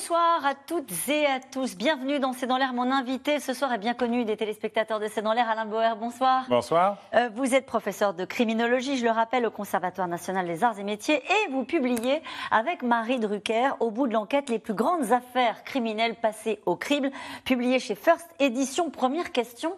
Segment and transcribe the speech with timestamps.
[0.00, 1.76] Bonsoir à toutes et à tous.
[1.76, 2.72] Bienvenue dans C'est dans l'air.
[2.72, 5.50] Mon invité ce soir est bien connu des téléspectateurs de C'est dans l'air.
[5.50, 6.46] Alain Bauer, bonsoir.
[6.48, 6.96] Bonsoir.
[7.12, 10.84] Euh, vous êtes professeur de criminologie, je le rappelle, au Conservatoire national des arts et
[10.84, 11.16] métiers.
[11.16, 16.14] Et vous publiez avec Marie Drucker, au bout de l'enquête, les plus grandes affaires criminelles
[16.14, 17.10] passées au crible,
[17.44, 18.88] publié chez First Édition.
[18.88, 19.74] Première question.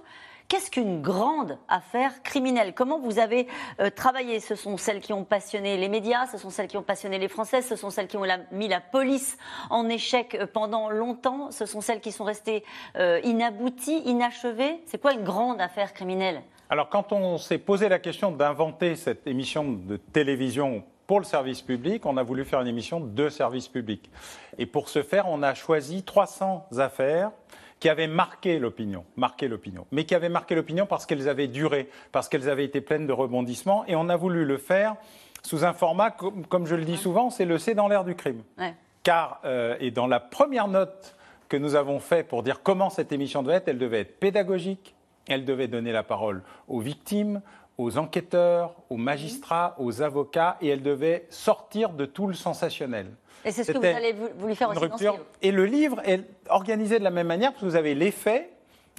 [0.53, 2.75] Qu'est-ce qu'une grande affaire criminelle?
[2.75, 3.47] Comment vous avez
[3.81, 4.39] euh, travaillé?
[4.39, 7.29] Ce sont celles qui ont passionné les médias, ce sont celles qui ont passionné les
[7.29, 9.39] Français, ce sont celles qui ont mis la police
[9.71, 12.65] en échec euh, pendant longtemps, ce sont celles qui sont restées
[12.99, 14.83] euh, inabouties, inachevées?
[14.85, 16.43] C'est quoi une grande affaire criminelle?
[16.69, 21.63] Alors quand on s'est posé la question d'inventer cette émission de télévision pour le service
[21.63, 24.11] public, on a voulu faire une émission de service public.
[24.59, 27.31] Et pour ce faire, on a choisi 300 affaires
[27.83, 31.89] qui avaient marqué l'opinion, marqué l'opinion, mais qui avaient marqué l'opinion parce qu'elles avaient duré,
[32.13, 34.95] parce qu'elles avaient été pleines de rebondissements, et on a voulu le faire
[35.43, 38.45] sous un format, comme, je le dis souvent, c'est le c'est dans l'air du crime.
[39.03, 41.17] Car, euh, et dans la première note
[41.49, 44.95] que nous avons fait pour dire comment cette émission devait être, elle devait être pédagogique,
[45.27, 47.43] elle devait donner la parole aux victimes,
[47.79, 53.07] aux enquêteurs, aux magistrats, aux avocats, et elle devait sortir de tout le sensationnel.
[53.45, 54.15] Et c'est ce que vous allez
[54.45, 55.19] lui faire aussi livre.
[55.41, 58.51] Et le livre est organisé de la même manière, parce que vous avez les faits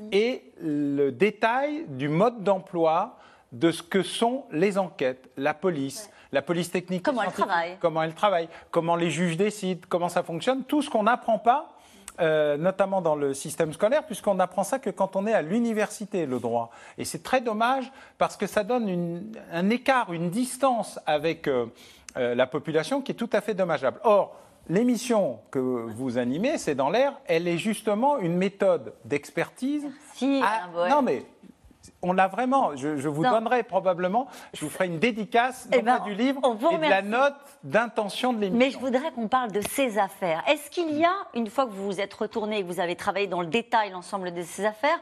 [0.02, 0.08] mm.
[0.12, 3.18] et le détail du mode d'emploi
[3.52, 8.04] de ce que sont les enquêtes, la police, la police technique, comment elle travaille, comment
[8.04, 11.70] elle travaille, comment les juges décident, comment ça fonctionne, tout ce qu'on n'apprend pas.
[12.20, 16.28] Euh, notamment dans le système scolaire, puisqu'on apprend ça que quand on est à l'université,
[16.28, 16.70] le droit.
[17.00, 21.66] Et c'est très dommage parce que ça donne un écart, une distance avec euh,
[22.18, 24.00] euh, la population qui est tout à fait dommageable.
[24.04, 24.36] Or,
[24.70, 29.84] l'émission que vous animez, c'est dans l'air, elle est justement une méthode d'expertise.
[30.14, 30.40] Si,
[30.92, 31.26] Non, mais
[32.02, 32.76] on l'a vraiment.
[32.76, 36.90] Je, vous donnerai probablement, je vous ferai une dédicace eh ben, du livre et de
[36.90, 38.60] la note d'intention de l'émission.
[38.60, 40.44] Mais je voudrais qu'on parle de ces affaires.
[40.48, 42.96] Est-ce qu'il y a, une fois que vous vous êtes retourné et que vous avez
[42.96, 45.00] travaillé dans le détail l'ensemble de ces affaires,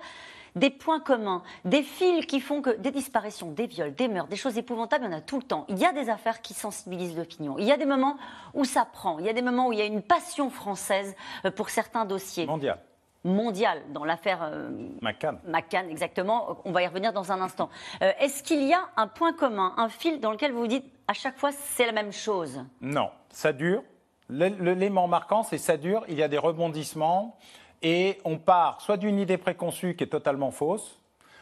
[0.56, 4.36] des points communs, des fils qui font que des disparitions, des viols, des meurtres, des
[4.36, 5.66] choses épouvantables, il y en a tout le temps.
[5.69, 7.56] Il y a des affaires qui sensibilisent l'opinion.
[7.58, 8.18] Il y a des moments
[8.53, 9.19] où ça prend.
[9.19, 11.16] Il y a des moments où il y a une passion française
[11.46, 12.46] euh, pour certains dossiers.
[12.46, 12.80] Mondial
[13.23, 14.69] mondial dans l'affaire euh,
[15.01, 15.39] McCann.
[15.45, 16.61] McCann, exactement.
[16.65, 17.69] On va y revenir dans un instant.
[18.01, 20.85] Euh, est-ce qu'il y a un point commun, un fil dans lequel vous vous dites
[21.07, 22.63] à chaque fois c'est la même chose?
[22.81, 23.83] Non, ça dure.
[24.29, 26.05] L'élément marquant, c'est ça dure.
[26.07, 27.37] Il y a des rebondissements
[27.81, 30.99] et on part soit d'une idée préconçue qui est totalement fausse,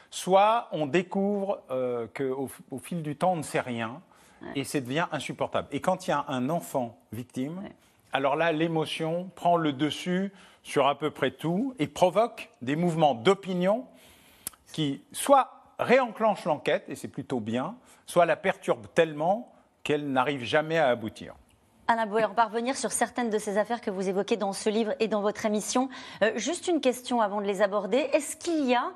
[0.10, 4.02] soit on découvre euh, qu'au au fil du temps, on ne sait rien,
[4.56, 5.68] et ça devient insupportable.
[5.72, 7.62] Et quand il y a un enfant victime,
[8.14, 10.32] alors là, l'émotion prend le dessus
[10.70, 13.88] sur à peu près tout et provoque des mouvements d'opinion
[14.72, 17.76] qui soit réenclenchent l'enquête, et c'est plutôt bien,
[18.06, 19.52] soit la perturbent tellement
[19.84, 21.34] qu'elle n'arrive jamais à aboutir.
[21.92, 24.70] Alain Bouer, on va revenir sur certaines de ces affaires que vous évoquez dans ce
[24.70, 25.90] livre et dans votre émission.
[26.22, 27.98] Euh, juste une question avant de les aborder.
[28.14, 28.92] Est-ce qu'il y a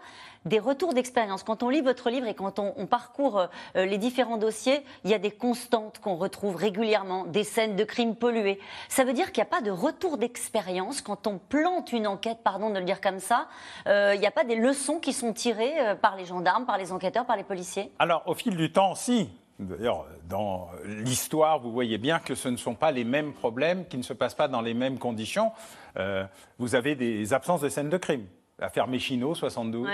[0.45, 1.41] des retours d'expérience?
[1.41, 5.15] Quand on lit votre livre et quand on, parcourt euh, les différents dossiers, il y
[5.15, 8.59] a des constantes qu'on retrouve régulièrement, des scènes de crimes pollués.
[8.89, 12.41] Ça veut dire qu'il n'y a pas de retour d'expérience quand on plante une enquête,
[12.43, 13.47] pardon de le dire comme ça.
[13.87, 16.91] Euh, il n'y a pas des leçons qui sont tirées par les gendarmes, par les
[16.91, 17.91] enquêteurs, par les policiers?
[17.97, 19.31] Alors, au fil du temps, si.
[19.59, 23.97] D'ailleurs, dans l'histoire, vous voyez bien que ce ne sont pas les mêmes problèmes, qui
[23.97, 25.51] ne se passent pas dans les mêmes conditions.
[25.97, 26.25] Euh,
[26.57, 28.25] vous avez des absences de scènes de crime.
[28.59, 29.87] L'affaire Méchino, 72.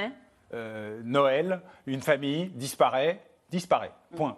[0.54, 3.92] Euh, Noël, une famille disparaît, disparaît.
[4.16, 4.38] Point.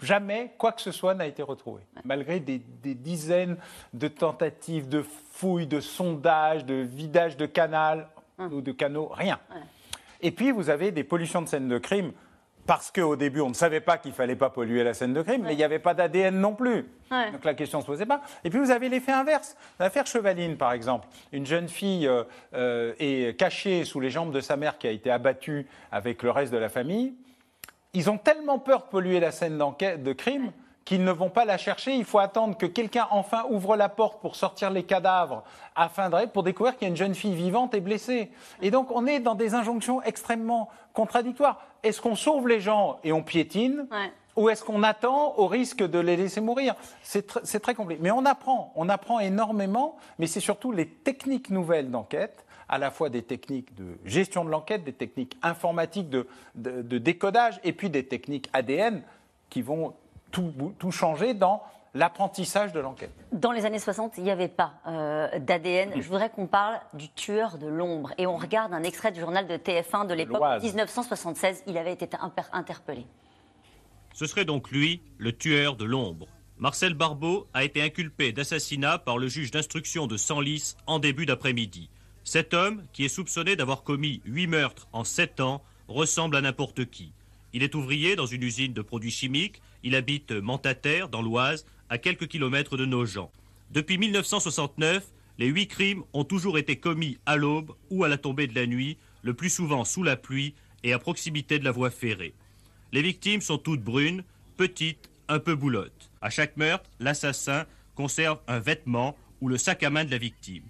[0.00, 2.60] Jamais quoi que ce soit n'a été retrouvé, malgré des,
[2.94, 3.56] dizaines
[3.94, 8.52] de tentatives de fouilles, de sondages, de vidage de canal hum.
[8.52, 9.40] ou de canaux, rien.
[10.20, 12.12] Et puis vous avez des pollutions de scènes de crime
[12.68, 15.42] parce qu'au début, on ne savait pas qu'il fallait pas polluer la scène de crime,
[15.42, 16.84] mais il n'y avait pas d'ADN non plus.
[17.10, 18.20] Donc la question ne se posait pas.
[18.44, 19.56] Et puis vous avez l'effet inverse.
[19.80, 21.08] L'affaire Chevaline, par exemple.
[21.32, 24.90] Une jeune fille euh, euh, est cachée sous les jambes de sa mère qui a
[24.90, 27.14] été abattue avec le reste de la famille.
[27.94, 30.52] Ils ont tellement peur de polluer la scène de crime
[30.88, 31.92] qu'ils ne vont pas la chercher.
[31.96, 35.44] Il faut attendre que quelqu'un enfin ouvre la porte pour sortir les cadavres
[35.76, 38.30] afin de pour découvrir qu'il y a une jeune fille vivante et blessée.
[38.62, 41.60] Et donc on est dans des injonctions extrêmement contradictoires.
[41.82, 43.86] Est-ce qu'on sauve les gens et on piétine
[44.34, 46.74] Ou est-ce qu'on attend au risque de les laisser mourir?
[47.02, 48.00] C'est très compliqué.
[48.02, 52.90] Mais on apprend, on apprend énormément, mais c'est surtout les techniques nouvelles d'enquête à la
[52.90, 57.90] fois des techniques de gestion de l'enquête, des techniques informatiques de, de, décodage, et puis
[57.90, 59.02] des techniques ADN
[59.50, 59.94] qui vont
[60.30, 61.62] tout, tout changer dans
[61.94, 63.12] l'apprentissage de l'enquête.
[63.32, 65.92] Dans les années 60, il n'y avait pas euh, d'ADN.
[65.96, 68.12] Je voudrais qu'on parle du tueur de l'ombre.
[68.18, 71.64] Et on regarde un extrait du journal de TF1 de l'époque 1976.
[71.66, 72.08] Il avait été
[72.52, 73.06] interpellé.
[74.14, 76.26] Ce serait donc lui, le tueur de l'ombre.
[76.58, 81.88] Marcel Barbeau a été inculpé d'assassinat par le juge d'instruction de Senlis en début d'après-midi.
[82.24, 86.90] Cet homme, qui est soupçonné d'avoir commis huit meurtres en sept ans, ressemble à n'importe
[86.90, 87.12] qui.
[87.52, 91.98] Il est ouvrier dans une usine de produits chimiques, il habite Mentataire, dans l'Oise, à
[91.98, 93.30] quelques kilomètres de Nogent.
[93.70, 95.06] Depuis 1969,
[95.38, 98.66] les huit crimes ont toujours été commis à l'aube ou à la tombée de la
[98.66, 102.34] nuit, le plus souvent sous la pluie et à proximité de la voie ferrée.
[102.92, 104.24] Les victimes sont toutes brunes,
[104.56, 106.10] petites, un peu boulottes.
[106.20, 110.64] À chaque meurtre, l'assassin conserve un vêtement ou le sac à main de la victime.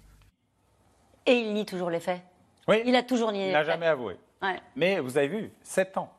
[1.25, 2.21] Et il nie toujours les faits
[2.67, 2.81] Oui.
[2.85, 4.15] Il a toujours nié Il n'a jamais avoué.
[4.75, 6.11] Mais vous avez vu, sept ans,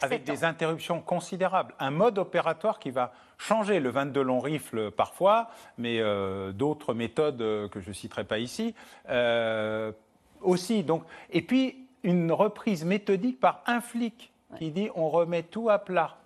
[0.00, 1.74] avec des interruptions considérables.
[1.78, 3.80] Un mode opératoire qui va changer.
[3.80, 8.38] Le 22 long rifle parfois, mais euh, d'autres méthodes euh, que je ne citerai pas
[8.38, 8.74] ici
[9.08, 9.92] euh,
[10.40, 10.82] aussi.
[10.82, 15.78] Donc, et puis, une reprise méthodique par un flic qui dit on remet tout à
[15.78, 16.16] plat.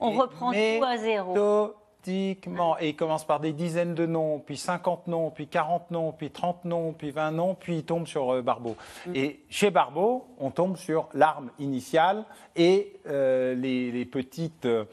[0.00, 1.74] on reprend tout à zéro.
[2.08, 6.30] Et il commence par des dizaines de noms, puis 50 noms, puis 40 noms, puis
[6.30, 8.76] 30 noms, puis 20 noms, puis il tombe sur euh, Barbeau.
[9.06, 9.12] Mm.
[9.14, 12.24] Et chez Barbeau, on tombe sur l'arme initiale
[12.56, 14.64] et euh, les, petites.
[14.64, 14.84] Euh,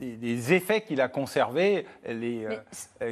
[0.00, 2.46] les, effets qu'il a conservés, les,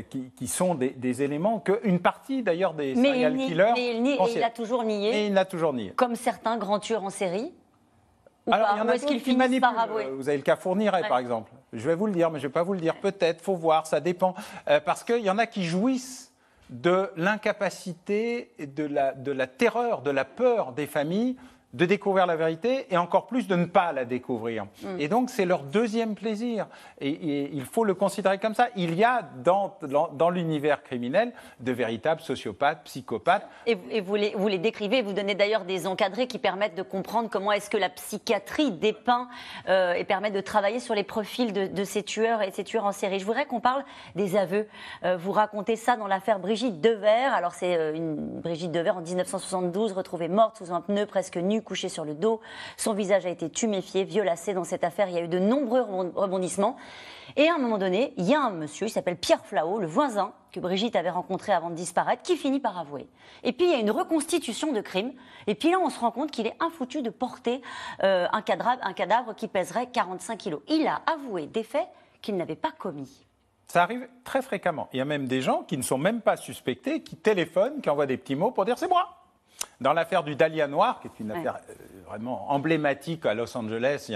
[0.09, 3.73] qui, sont des, éléments qu'une partie d'ailleurs des serial killers.
[3.75, 5.11] Mais il, et il a toujours nié.
[5.11, 5.93] Et il l'a toujours nié.
[5.97, 7.53] Comme certains grands tueurs en série?
[8.51, 10.07] Alors, il y en a qui finissent par avouer?
[10.11, 11.51] Vous avez le cas Fourniret, par exemple.
[11.73, 12.97] Je vais vous le dire, mais je ne vais pas vous le dire.
[12.97, 14.35] Peut-être, faut voir, ça dépend.
[14.69, 16.33] Euh, parce qu'il y en a qui jouissent
[16.71, 21.37] de l'incapacité, de de la terreur, de la peur des familles
[21.73, 24.65] de découvrir la vérité et encore plus de ne pas la découvrir.
[24.83, 25.01] Mm.
[25.01, 26.67] Et donc c'est leur deuxième plaisir.
[27.01, 28.69] Et, il faut le considérer comme ça.
[28.77, 29.77] Il y a dans,
[30.13, 33.47] dans, l'univers criminel de véritables sociopathes, psychopathes.
[33.67, 37.29] Et, vous, les, vous les décrivez, vous donnez d'ailleurs des encadrés qui permettent de comprendre
[37.31, 39.29] comment est-ce que la psychiatrie dépeint
[39.69, 42.93] euh, et permet de travailler sur les profils de, ces tueurs et ces tueurs en
[42.93, 43.19] série.
[43.19, 43.85] Je voudrais qu'on parle
[44.15, 44.69] des aveux.
[45.05, 47.33] Euh, vous racontez ça dans l'affaire Brigitte Devers.
[47.33, 51.62] Alors c'est euh, une Brigitte Devers en 1972 retrouvée morte sous un pneu presque nu
[51.63, 52.41] couché sur le dos.
[52.77, 54.55] Son visage a été tuméfié, violacé.
[54.55, 55.83] Dans cette affaire, il y a eu de nombreux
[56.15, 56.77] rebondissements.
[57.37, 59.87] Et à un moment donné, il y a un monsieur, il s'appelle Pierre Flao, le
[59.87, 63.09] voisin que Brigitte avait rencontré avant de disparaître, qui finit par avouer.
[63.43, 65.13] Et puis il y a une reconstitution de crime.
[65.47, 67.63] Et puis là, on se rend compte qu'il est infoutu de porter
[68.03, 70.61] euh, un, cadavre, un cadavre qui pèserait 45 kilos.
[70.69, 71.89] Il a avoué des faits
[72.21, 73.27] qu'il n'avait pas commis.
[73.67, 74.89] Ça arrive très fréquemment.
[74.93, 77.89] Il y a même des gens qui ne sont même pas suspectés, qui téléphonent, qui
[77.89, 79.22] envoient des petits mots pour dire c'est moi.
[79.83, 81.75] Dans l'affaire du Dahlia Noir, qui est une affaire euh,
[82.07, 84.15] vraiment emblématique à Los Angeles il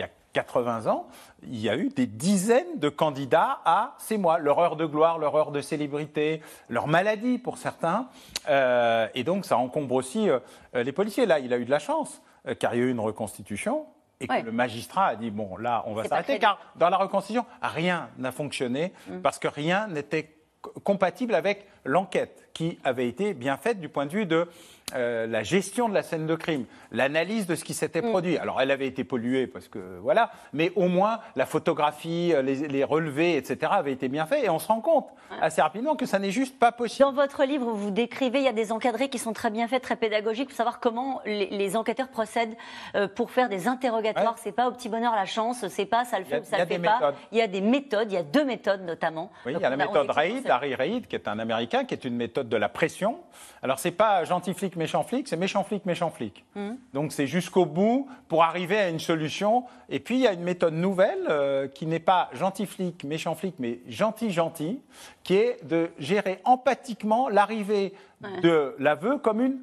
[0.00, 1.06] y, a, 80 ans,
[1.42, 5.18] il y a eu des dizaines de candidats à c'est moi, leur heure de gloire,
[5.18, 8.08] leur heure de célébrité, leur maladie pour certains.
[8.48, 10.40] Euh, et donc ça encombre aussi euh,
[10.72, 11.26] les policiers.
[11.26, 12.22] Là, il a eu de la chance,
[12.58, 13.84] car il y a eu une reconstitution.
[14.20, 17.44] Et que le magistrat a dit bon là on va s'arrêter car dans la reconstitution
[17.60, 19.18] rien n'a fonctionné mm.
[19.18, 20.36] parce que rien n'était
[20.84, 24.46] compatible avec l'enquête qui avait été bien faite du point de vue de
[24.94, 28.10] euh, la gestion de la scène de crime, l'analyse de ce qui s'était mm.
[28.10, 28.38] produit.
[28.38, 32.84] Alors, elle avait été polluée parce que voilà, mais au moins la photographie, euh, les,
[32.84, 35.08] relevés, etc., avaient été bien faits et on se rend compte
[35.40, 37.06] assez rapidement que ça n'est juste pas possible.
[37.06, 39.82] Dans votre livre, vous décrivez, il y a des encadrés qui sont très bien faits,
[39.82, 42.56] très pédagogiques pour savoir comment les, enquêteurs procèdent
[42.94, 44.36] euh, pour faire des interrogatoires.
[44.36, 46.66] C'est pas au petit bonheur la chance, c'est pas ça le fait ou ça le
[46.66, 47.14] fait pas.
[47.30, 49.30] Il y a des méthodes, il y a deux méthodes notamment.
[49.46, 52.04] Oui, il y a la méthode Raid, Harry Raid, qui est un Américain, qui est
[52.04, 53.18] une méthode de la pression.
[53.62, 56.44] Alors, c'est pas gentil flic, méchant flic, c'est méchant flic, méchant flic.
[56.54, 56.70] Mmh.
[56.92, 59.64] Donc, c'est jusqu'au bout pour arriver à une solution.
[59.88, 63.34] Et puis, il y a une méthode nouvelle euh, qui n'est pas gentil flic, méchant
[63.34, 64.80] flic, mais gentil, gentil,
[65.22, 67.94] qui est de gérer empathiquement l'arrivée
[68.42, 69.58] de l'aveu comme, une,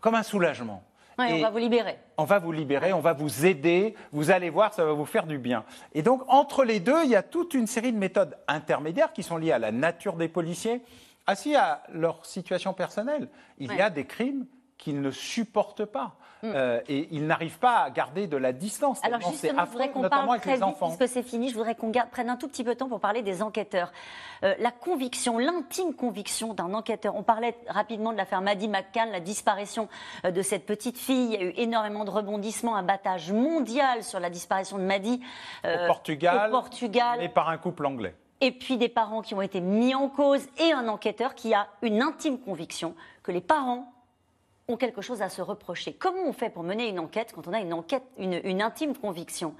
[0.00, 0.82] comme un soulagement.
[1.18, 1.98] on va vous libérer.
[2.18, 5.26] On va vous libérer, on va vous aider, vous allez voir, ça va vous faire
[5.26, 5.64] du bien.
[5.94, 9.22] Et donc, entre les deux, il y a toute une série de méthodes intermédiaires qui
[9.22, 10.82] sont liées à la nature des policiers,
[11.26, 13.28] assis à leur situation personnelle.
[13.58, 14.46] Il y a des crimes
[14.78, 16.16] qu'ils ne supportent pas.
[16.42, 16.52] Mm.
[16.54, 19.00] Euh, et ils n'arrivent pas à garder de la distance.
[19.02, 22.28] Alors justement, je voudrais qu'on parle très vite, puisque c'est fini, je voudrais qu'on prenne
[22.28, 23.90] un tout petit peu de temps pour parler des enquêteurs.
[24.44, 27.16] Euh, la conviction, l'intime conviction d'un enquêteur.
[27.16, 29.88] On parlait rapidement de l'affaire Maddie McCann, la disparition
[30.24, 31.32] euh, de cette petite fille.
[31.32, 35.22] Il y a eu énormément de rebondissements, un battage mondial sur la disparition de Maddie
[35.64, 39.42] au Portugal, au Portugal, mais par un couple anglais et puis des parents qui ont
[39.42, 43.92] été mis en cause et un enquêteur qui a une intime conviction que les parents
[44.68, 45.92] ont quelque chose à se reprocher.
[45.92, 49.54] Comment on fait pour mener une enquête quand on a une enquête, une, intime conviction?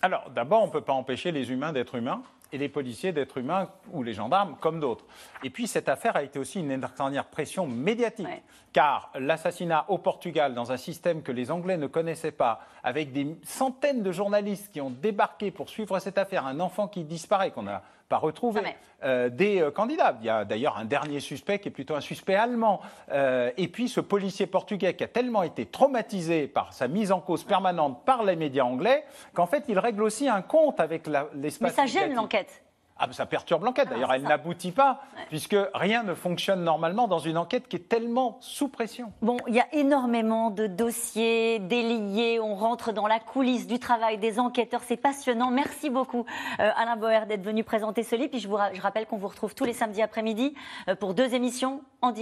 [0.00, 2.22] Alors, d'abord, on ne peut pas empêcher les humains d'être humains.
[2.52, 5.04] Et les policiers d'êtres humains ou les gendarmes comme d'autres.
[5.42, 8.28] Et puis cette affaire a été aussi une extraordinaire pression médiatique,
[8.72, 13.36] car l'assassinat au Portugal dans un système que les Anglais ne connaissaient pas, avec des
[13.44, 17.62] centaines de journalistes qui ont débarqué pour suivre cette affaire, un enfant qui disparaît, qu'on
[17.62, 18.60] n'a pas retrouvé,
[19.02, 20.16] euh, des euh, candidats.
[20.20, 22.80] Il y a d'ailleurs un dernier suspect qui est plutôt un suspect allemand.
[23.12, 27.20] Euh, et puis ce policier portugais qui a tellement été traumatisé par sa mise en
[27.20, 31.60] cause permanente par les médias anglais qu'en fait il règle aussi un compte avec l'espace.
[31.60, 32.33] Mais ça gêne l'enquête.
[32.34, 32.60] market
[32.96, 33.88] Ah, ça perturbe l'enquête.
[33.88, 38.36] D'ailleurs, elle n'aboutit pas, puisque rien ne fonctionne normalement dans une enquête qui est tellement
[38.40, 39.12] sous pression.
[39.20, 42.38] Bon, il y a énormément de dossiers déliés.
[42.38, 44.82] On rentre dans la coulisse du travail des enquêteurs.
[44.84, 45.50] C'est passionnant.
[45.50, 46.24] Merci beaucoup,
[46.60, 48.30] euh, Alain Boer, d'être venu présenter ce livre.
[48.30, 50.54] Puis je, vous je rappelle qu'on vous retrouve tous les samedis après-midi
[50.88, 52.12] euh, pour deux émissions en,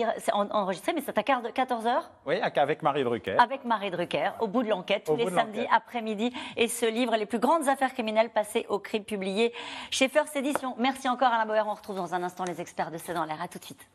[0.50, 2.02] enregistrées, mais c'est à 14h.
[2.26, 3.36] Oui, avec Marie Drucker.
[3.38, 6.32] Avec Marie Drucker, au bout de l'enquête, tous les samedis après-midi.
[6.56, 9.52] Et ce livre, Les plus grandes affaires criminelles passées au crime, publié
[9.90, 10.61] chez First Edition.
[10.78, 11.66] Merci encore Alain Bauer.
[11.66, 13.40] On retrouve dans un instant les experts de C'est dans l'air.
[13.40, 13.86] À tout de suite.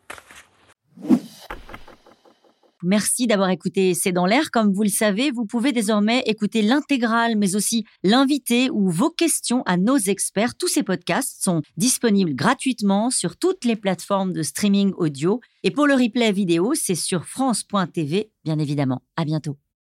[2.83, 4.51] Merci d'avoir écouté C'est dans l'air.
[4.51, 9.63] Comme vous le savez, vous pouvez désormais écouter l'intégrale, mais aussi l'invité ou vos questions
[9.65, 10.55] à nos experts.
[10.55, 15.41] Tous ces podcasts sont disponibles gratuitement sur toutes les plateformes de streaming audio.
[15.63, 19.01] Et pour le replay vidéo, c'est sur France.tv, bien évidemment.
[19.15, 19.57] À bientôt.